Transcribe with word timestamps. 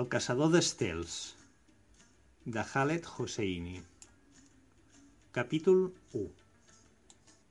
El 0.00 0.06
caçador 0.12 0.48
d'estels 0.52 1.12
de 2.54 2.62
Khaled 2.70 3.04
Hosseini 3.10 3.74
Capítol 5.36 5.84
1 6.20 6.24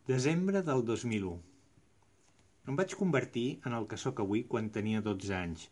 Desembre 0.09 0.61
del 0.69 0.83
2001 0.89 1.37
Em 2.73 2.81
vaig 2.81 2.97
convertir 3.03 3.45
en 3.69 3.77
el 3.77 3.87
que 3.93 4.01
sóc 4.03 4.19
avui 4.25 4.43
quan 4.51 4.67
tenia 4.79 5.05
12 5.05 5.31
anys, 5.39 5.63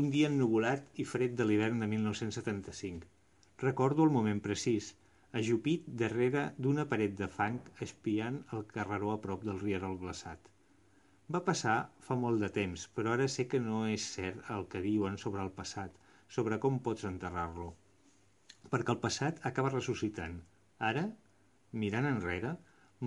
un 0.00 0.10
dia 0.16 0.32
ennuvolat 0.34 1.00
i 1.04 1.06
fred 1.12 1.38
de 1.42 1.46
l'hivern 1.46 1.78
de 1.86 1.90
1975. 1.94 3.06
Recordo 3.68 4.08
el 4.08 4.14
moment 4.18 4.42
precís, 4.48 4.92
ajupit 5.42 5.86
darrere 6.02 6.48
d'una 6.58 6.88
paret 6.94 7.14
de 7.22 7.30
fang 7.40 7.62
espiant 7.86 8.42
el 8.58 8.66
carreró 8.78 9.14
a 9.14 9.20
prop 9.28 9.46
del 9.46 9.62
rierol 9.62 10.00
glaçat. 10.02 10.56
Va 11.34 11.40
passar 11.46 11.74
fa 12.04 12.14
molt 12.20 12.40
de 12.42 12.48
temps, 12.54 12.84
però 12.94 13.12
ara 13.16 13.26
sé 13.34 13.44
que 13.50 13.60
no 13.64 13.80
és 13.88 14.06
cert 14.14 14.48
el 14.54 14.64
que 14.72 14.80
diuen 14.86 15.18
sobre 15.24 15.42
el 15.44 15.52
passat, 15.58 15.92
sobre 16.36 16.58
com 16.64 16.80
pots 16.88 17.06
enterrar-lo. 17.10 17.68
Perquè 18.72 18.94
el 18.94 18.98
passat 19.04 19.38
acaba 19.50 19.70
ressuscitant. 19.74 20.40
Ara, 20.88 21.04
mirant 21.84 22.10
enrere, 22.10 22.56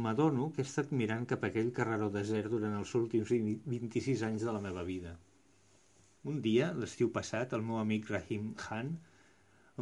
m'adono 0.06 0.48
que 0.56 0.64
he 0.64 0.70
estat 0.70 0.96
mirant 1.02 1.28
cap 1.34 1.44
a 1.44 1.52
aquell 1.52 1.74
carreró 1.82 2.10
desert 2.16 2.56
durant 2.56 2.80
els 2.80 2.96
últims 3.02 3.36
26 3.76 4.26
anys 4.30 4.48
de 4.48 4.56
la 4.56 4.64
meva 4.70 4.88
vida. 4.94 5.18
Un 6.32 6.40
dia, 6.48 6.72
l'estiu 6.80 7.12
passat, 7.20 7.60
el 7.60 7.68
meu 7.72 7.84
amic 7.84 8.08
Rahim 8.16 8.54
Khan 8.64 8.96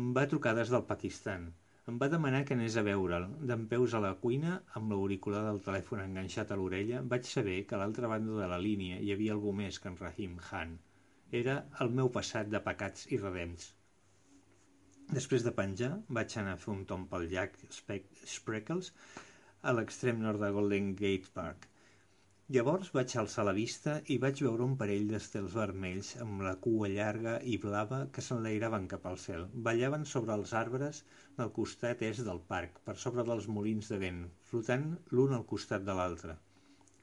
em 0.02 0.14
va 0.18 0.30
trucar 0.34 0.58
des 0.58 0.74
del 0.74 0.88
Pakistan– 0.96 1.52
em 1.92 1.98
va 2.02 2.08
demanar 2.12 2.40
que 2.48 2.56
anés 2.56 2.76
a 2.80 2.82
veure'l. 2.88 3.26
Dempeus 3.50 3.94
a 3.98 4.00
la 4.04 4.14
cuina, 4.22 4.52
amb 4.80 4.94
l'auricular 4.94 5.42
del 5.48 5.58
telèfon 5.66 6.04
enganxat 6.04 6.54
a 6.54 6.58
l'orella, 6.60 7.02
vaig 7.14 7.28
saber 7.28 7.58
que 7.68 7.76
a 7.76 7.80
l'altra 7.82 8.12
banda 8.12 8.38
de 8.38 8.48
la 8.52 8.60
línia 8.66 9.00
hi 9.04 9.12
havia 9.16 9.34
algú 9.36 9.52
més 9.58 9.80
que 9.84 9.92
en 9.92 9.98
Rahim 10.00 10.38
Khan. 10.46 10.78
Era 11.42 11.58
el 11.84 11.92
meu 11.98 12.12
passat 12.18 12.52
de 12.54 12.62
pecats 12.68 13.10
i 13.12 13.20
redems. 13.20 13.68
Després 15.12 15.44
de 15.44 15.52
penjar, 15.58 15.92
vaig 16.20 16.38
anar 16.40 16.56
a 16.56 16.62
fer 16.64 16.72
un 16.76 16.86
tomb 16.94 17.12
pel 17.12 17.28
llac 17.34 17.60
Spreckles 17.74 18.94
a 19.62 19.76
l'extrem 19.76 20.24
nord 20.24 20.40
de 20.46 20.54
Golden 20.60 20.94
Gate 21.04 21.36
Park. 21.36 21.71
Llavors 22.54 22.90
vaig 22.92 23.14
alçar 23.20 23.44
la 23.48 23.52
vista 23.56 23.92
i 24.14 24.16
vaig 24.22 24.40
veure 24.44 24.64
un 24.66 24.72
parell 24.80 25.06
d'estels 25.08 25.54
vermells 25.58 26.08
amb 26.24 26.42
la 26.44 26.52
cua 26.66 26.90
llarga 26.92 27.36
i 27.52 27.54
blava 27.66 28.00
que 28.16 28.24
s'enlairaven 28.26 28.90
cap 28.94 29.06
al 29.08 29.20
cel. 29.26 29.46
Ballaven 29.68 30.04
sobre 30.14 30.36
els 30.36 30.52
arbres 30.62 31.00
del 31.38 31.54
costat 31.60 32.04
est 32.10 32.26
del 32.28 32.42
parc, 32.50 32.82
per 32.90 32.98
sobre 33.06 33.26
dels 33.30 33.48
molins 33.60 33.94
de 33.94 34.02
vent, 34.04 34.20
flotant 34.50 34.86
l'un 35.16 35.38
al 35.38 35.48
costat 35.54 35.88
de 35.88 35.96
l'altre, 36.02 36.36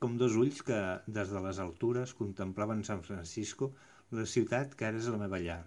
com 0.05 0.21
dos 0.25 0.37
ulls 0.43 0.61
que, 0.69 0.83
des 1.21 1.33
de 1.33 1.45
les 1.49 1.63
altures, 1.65 2.15
contemplaven 2.21 2.85
San 2.91 3.01
Francisco, 3.09 3.73
la 4.21 4.29
ciutat 4.37 4.77
que 4.77 4.91
ara 4.93 5.01
és 5.01 5.09
la 5.15 5.25
meva 5.25 5.41
llar. 5.49 5.63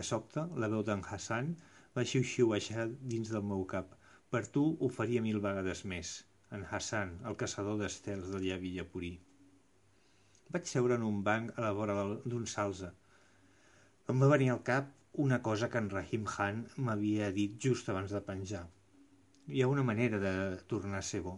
De 0.00 0.08
sobte, 0.10 0.48
la 0.58 0.74
veu 0.74 0.82
d'en 0.82 1.06
Hassan 1.06 1.54
va 1.94 2.08
xiu-xiuejar 2.16 2.90
dins 3.14 3.30
del 3.30 3.46
meu 3.54 3.62
cap. 3.78 3.94
Per 4.34 4.46
tu 4.58 4.70
ho 4.80 4.94
faria 5.00 5.22
mil 5.22 5.44
vegades 5.50 5.86
més 5.86 6.16
en 6.56 6.64
Hassan, 6.70 7.14
el 7.28 7.36
caçador 7.42 7.78
d'estels 7.80 8.30
del 8.32 8.44
llavi 8.48 8.72
Llapurí. 8.76 9.12
Vaig 10.54 10.68
seure 10.70 10.98
en 10.98 11.06
un 11.06 11.22
banc 11.28 11.56
a 11.58 11.64
la 11.64 11.72
vora 11.78 11.96
d'un 12.32 12.44
salze. 12.52 12.90
Em 14.12 14.20
va 14.22 14.30
venir 14.34 14.50
al 14.52 14.62
cap 14.68 14.92
una 15.26 15.40
cosa 15.48 15.70
que 15.72 15.80
en 15.82 15.90
Rahim 15.94 16.28
Khan 16.34 16.62
m'havia 16.86 17.30
dit 17.38 17.56
just 17.66 17.90
abans 17.92 18.14
de 18.16 18.22
penjar. 18.28 18.62
Hi 19.48 19.62
ha 19.62 19.72
una 19.72 19.86
manera 19.90 20.20
de 20.26 20.34
tornar 20.72 21.00
a 21.00 21.08
ser 21.10 21.22
bo. 21.26 21.34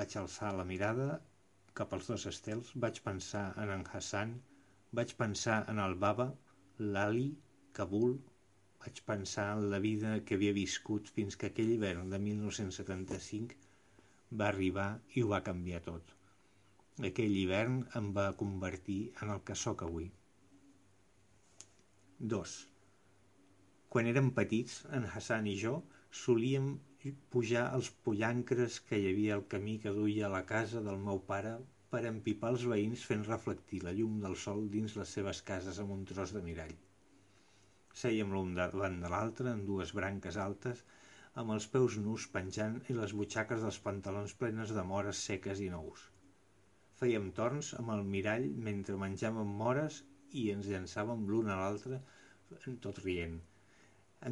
Vaig 0.00 0.16
alçar 0.20 0.52
la 0.56 0.68
mirada 0.72 1.08
cap 1.80 1.92
als 1.92 2.08
dos 2.12 2.24
estels, 2.30 2.72
vaig 2.84 3.02
pensar 3.06 3.46
en 3.62 3.72
en 3.74 3.84
Hassan, 3.92 4.32
vaig 4.98 5.12
pensar 5.18 5.58
en 5.72 5.80
el 5.86 5.96
Baba, 6.04 6.30
l'Ali, 6.78 7.28
Kabul, 7.78 8.16
vaig 8.82 9.00
pensar 9.10 9.46
en 9.56 9.68
la 9.72 9.80
vida 9.84 10.12
que 10.28 10.38
havia 10.38 10.56
viscut 10.58 11.10
fins 11.18 11.38
que 11.40 11.50
aquell 11.50 11.72
hivern 11.76 12.12
de 12.14 12.20
1975 12.26 13.58
va 14.42 14.48
arribar 14.52 14.86
i 15.14 15.22
ho 15.24 15.32
va 15.32 15.42
canviar 15.48 15.82
tot. 15.88 16.14
Aquell 17.10 17.36
hivern 17.40 17.82
em 18.00 18.12
va 18.18 18.30
convertir 18.42 19.00
en 19.22 19.32
el 19.34 19.42
que 19.48 19.58
sóc 19.62 19.84
avui. 19.86 20.08
2. 22.34 22.56
Quan 23.92 24.08
érem 24.12 24.30
petits, 24.38 24.78
en 24.98 25.04
Hassan 25.12 25.48
i 25.52 25.56
jo 25.62 25.74
solíem 26.24 26.70
pujar 27.34 27.66
els 27.78 27.90
pollancres 28.06 28.80
que 28.88 28.98
hi 29.00 29.10
havia 29.10 29.36
al 29.36 29.44
camí 29.54 29.76
que 29.84 29.94
duia 30.00 30.26
a 30.28 30.32
la 30.34 30.44
casa 30.52 30.82
del 30.88 30.98
meu 31.08 31.20
pare 31.30 31.52
per 31.92 32.02
empipar 32.08 32.50
els 32.54 32.64
veïns 32.72 33.04
fent 33.10 33.28
reflectir 33.28 33.82
la 33.84 33.94
llum 33.98 34.18
del 34.24 34.34
sol 34.46 34.66
dins 34.72 34.96
les 35.00 35.16
seves 35.18 35.42
cases 35.50 35.78
amb 35.84 35.94
un 35.98 36.04
tros 36.12 36.34
de 36.36 36.42
mirall. 36.48 36.74
Sèiem 38.00 38.32
l'un 38.34 38.50
davant 38.56 38.96
de 39.02 39.10
l'altre 39.12 39.52
en 39.56 39.62
dues 39.68 39.92
branques 39.98 40.36
altes, 40.42 40.82
amb 41.42 41.52
els 41.54 41.66
peus 41.74 41.94
nus 42.06 42.26
penjant 42.34 42.76
i 42.92 42.96
les 42.98 43.14
butxaques 43.20 43.64
dels 43.64 43.78
pantalons 43.86 44.34
plenes 44.42 44.74
de 44.78 44.84
mores 44.90 45.22
seques 45.28 45.62
i 45.64 45.70
nous. 45.72 46.02
Fèiem 47.00 47.30
torns 47.38 47.72
amb 47.80 47.94
el 47.96 48.04
mirall 48.12 48.46
mentre 48.68 48.98
menjàvem 49.04 49.56
mores 49.62 50.02
i 50.42 50.44
ens 50.56 50.68
llançàvem 50.72 51.24
l'un 51.32 51.50
a 51.52 51.58
l'altre, 51.62 52.02
tot 52.86 53.02
rient. 53.06 53.40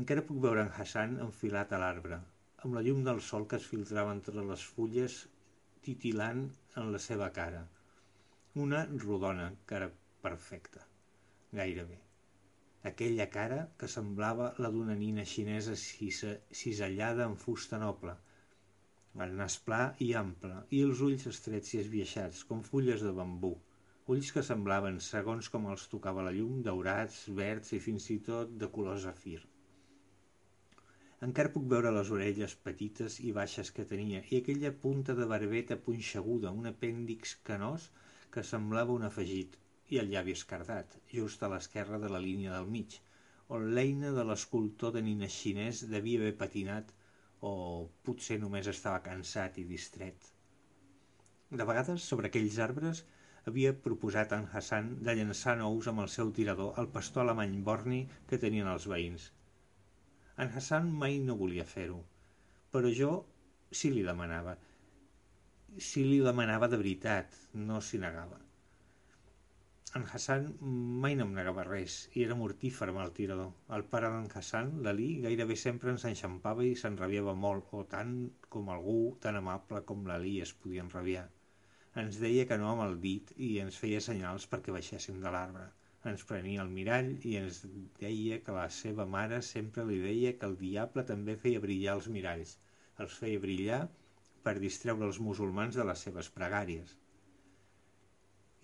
Encara 0.01 0.29
puc 0.29 0.45
veure 0.47 0.65
en 0.67 0.73
Hassan 0.77 1.19
enfilat 1.27 1.73
a 1.73 1.81
l'arbre, 1.83 2.21
amb 2.65 2.77
la 2.77 2.85
llum 2.87 3.05
del 3.09 3.21
sol 3.33 3.49
que 3.49 3.61
es 3.63 3.73
filtrava 3.73 4.15
entre 4.19 4.49
les 4.53 4.71
fulles 4.77 5.21
titilant 5.89 6.49
en 6.81 6.93
la 6.97 7.05
seva 7.11 7.33
cara. 7.43 7.67
Una 8.69 8.87
rodona, 8.95 9.53
cara 9.73 9.93
perfecta, 10.25 10.89
gairebé 11.61 12.05
aquella 12.89 13.27
cara 13.33 13.61
que 13.81 13.89
semblava 13.93 14.47
la 14.65 14.71
d'una 14.73 14.95
nina 15.03 15.25
xinesa 15.35 15.75
cisellada 15.79 17.29
en 17.31 17.37
fusta 17.45 17.79
noble, 17.83 18.17
el 19.25 19.33
nas 19.39 19.57
pla 19.69 19.81
i 20.07 20.11
ample, 20.21 20.57
i 20.77 20.83
els 20.89 21.01
ulls 21.07 21.25
estrets 21.31 21.73
i 21.75 21.81
esbiaixats, 21.85 22.43
com 22.51 22.61
fulles 22.67 23.05
de 23.07 23.13
bambú, 23.21 23.53
ulls 24.13 24.33
que 24.37 24.45
semblaven, 24.51 25.01
segons 25.09 25.49
com 25.55 25.71
els 25.73 25.87
tocava 25.95 26.27
la 26.27 26.35
llum, 26.37 26.61
daurats, 26.69 27.23
verds 27.41 27.73
i 27.79 27.81
fins 27.87 28.11
i 28.17 28.19
tot 28.29 28.53
de 28.63 28.69
color 28.77 29.01
zafir. 29.07 29.41
Encara 31.25 31.55
puc 31.57 31.69
veure 31.73 31.95
les 31.95 32.11
orelles 32.19 32.59
petites 32.69 33.21
i 33.25 33.33
baixes 33.41 33.71
que 33.73 33.89
tenia 33.95 34.25
i 34.31 34.43
aquella 34.43 34.75
punta 34.87 35.15
de 35.17 35.29
barbeta 35.35 35.81
punxeguda, 35.89 36.53
un 36.53 36.69
apèndix 36.75 37.39
canós 37.49 37.89
que 38.35 38.45
semblava 38.45 38.93
un 38.99 39.07
afegit 39.09 39.57
i 39.93 39.99
el 40.01 40.13
llavi 40.13 40.35
escardat, 40.39 40.97
just 41.13 41.43
a 41.43 41.51
l'esquerra 41.53 41.99
de 42.03 42.11
la 42.13 42.23
línia 42.27 42.53
del 42.57 42.71
mig, 42.77 42.99
on 43.57 43.67
l'eina 43.77 44.13
de 44.17 44.25
l'escultor 44.25 44.95
de 44.95 45.03
nina 45.09 45.29
xinès 45.39 45.83
devia 45.91 46.21
haver 46.21 46.37
patinat 46.43 46.95
o 47.49 47.53
potser 48.07 48.39
només 48.41 48.71
estava 48.73 49.03
cansat 49.09 49.59
i 49.61 49.67
distret. 49.69 50.31
De 51.51 51.67
vegades, 51.69 52.07
sobre 52.13 52.31
aquells 52.31 52.57
arbres, 52.67 53.05
havia 53.51 53.75
proposat 53.87 54.33
en 54.37 54.47
Hassan 54.53 54.87
de 55.07 55.15
llançar 55.19 55.55
nous 55.61 55.89
amb 55.91 56.05
el 56.05 56.11
seu 56.15 56.31
tirador 56.39 56.79
al 56.81 56.89
pastor 56.95 57.25
alemany 57.25 57.59
borni 57.69 58.01
que 58.31 58.41
tenien 58.45 58.71
els 58.73 58.87
veïns. 58.93 59.27
En 60.41 60.51
Hassan 60.57 60.89
mai 61.03 61.19
no 61.27 61.37
volia 61.43 61.67
fer-ho, 61.75 62.01
però 62.73 62.91
jo 63.01 63.13
sí 63.81 63.93
li 63.93 64.07
demanava. 64.07 64.57
si 65.85 66.05
li 66.07 66.19
demanava 66.23 66.69
de 66.71 66.77
veritat, 66.81 67.33
no 67.69 67.81
s'hi 67.83 67.99
negava. 67.99 68.37
En 69.99 70.05
Hassan 70.11 70.47
mai 71.03 71.15
no 71.19 71.25
em 71.29 71.35
negava 71.35 71.65
res 71.67 71.97
i 72.19 72.23
era 72.25 72.37
mortífer 72.39 72.87
amb 72.93 73.01
el 73.03 73.13
tirador. 73.19 73.51
El 73.77 73.85
pare 73.93 74.09
d'en 74.15 74.25
Hassan, 74.41 74.73
l'Ali, 74.87 75.05
gairebé 75.27 75.57
sempre 75.61 75.93
ens 75.93 76.07
enxampava 76.09 76.65
i 76.69 76.73
s'enrabiava 76.81 77.35
molt, 77.43 77.69
o 77.79 77.83
tant 77.93 78.15
com 78.57 78.73
algú 78.75 78.97
tan 79.27 79.39
amable 79.41 79.83
com 79.91 80.03
l'Ali 80.09 80.33
es 80.47 80.55
podia 80.65 80.83
enrabiar. 80.87 81.23
Ens 82.03 82.19
deia 82.25 82.47
que 82.51 82.59
no 82.63 82.73
amb 82.73 82.85
el 82.89 82.99
dit 83.05 83.31
i 83.49 83.53
ens 83.67 83.79
feia 83.85 84.01
senyals 84.09 84.49
perquè 84.57 84.75
baixéssim 84.79 85.23
de 85.27 85.35
l'arbre. 85.37 85.69
Ens 86.13 86.27
prenia 86.33 86.65
el 86.65 86.75
mirall 86.81 87.13
i 87.31 87.37
ens 87.45 87.63
deia 88.01 88.41
que 88.49 88.59
la 88.59 88.67
seva 88.81 89.07
mare 89.15 89.41
sempre 89.53 89.87
li 89.93 90.01
deia 90.09 90.35
que 90.41 90.51
el 90.51 90.59
diable 90.65 91.07
també 91.13 91.39
feia 91.45 91.63
brillar 91.69 91.95
els 92.01 92.11
miralls. 92.19 92.59
Els 92.99 93.23
feia 93.23 93.47
brillar 93.47 93.81
per 94.43 94.59
distreure 94.67 95.07
els 95.13 95.23
musulmans 95.31 95.79
de 95.79 95.87
les 95.93 96.07
seves 96.09 96.35
pregàries. 96.41 96.99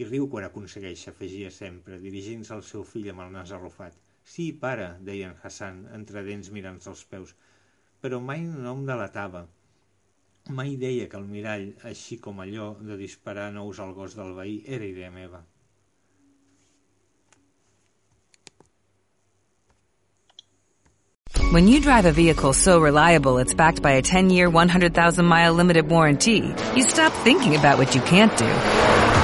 I 0.01 0.05
riu 0.09 0.31
quan 0.33 0.47
aconsegueix, 0.47 1.03
afegia 1.11 1.51
sempre, 1.53 1.99
dirigint-se 2.01 2.55
al 2.57 2.63
seu 2.65 2.87
fill 2.89 3.11
amb 3.13 3.21
el 3.27 3.35
nas 3.35 3.51
arrufat. 3.53 3.99
Sí, 4.25 4.47
pare, 4.63 4.95
deia 5.05 5.29
en 5.29 5.35
Hassan, 5.43 5.83
entre 5.97 6.23
dents 6.25 6.49
mirant-se 6.55 6.89
els 6.93 7.03
peus, 7.11 7.35
però 8.01 8.21
mai 8.25 8.47
no 8.49 8.73
em 8.79 8.87
delatava. 8.89 9.45
Mai 10.57 10.73
deia 10.81 11.09
que 11.11 11.21
el 11.21 11.29
mirall, 11.29 11.67
així 11.91 12.17
com 12.17 12.41
allò 12.41 12.71
de 12.81 12.97
disparar 12.97 13.51
nous 13.53 13.81
al 13.85 13.93
gos 13.93 14.17
del 14.17 14.33
veí, 14.39 14.63
era 14.67 14.89
idea 14.89 15.13
meva. 15.13 15.45
When 21.53 21.67
you 21.67 21.81
drive 21.81 22.07
a 22.07 22.13
vehicle 22.13 22.53
so 22.55 22.81
reliable 22.81 23.39
it's 23.39 23.53
backed 23.53 23.83
by 23.83 23.99
a 23.99 24.03
10-year, 24.03 24.49
100,000-mile 24.49 25.53
limited 25.53 25.91
warranty, 25.91 26.55
you 26.77 26.85
stop 26.85 27.13
thinking 27.25 27.57
about 27.57 27.77
what 27.77 27.95
you 27.95 28.01
can't 28.03 28.37
do 28.39 29.10